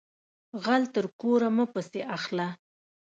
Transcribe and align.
غل 0.63 0.83
تر 0.93 1.05
کوره 1.19 1.49
مه 1.55 1.65
پسی 1.73 2.01
اخله 2.15 2.47